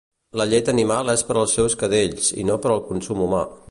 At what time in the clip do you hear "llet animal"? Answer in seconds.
0.53-1.13